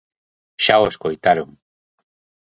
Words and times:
Xa 0.65 0.75
o 0.83 0.89
escoitaron. 0.91 1.49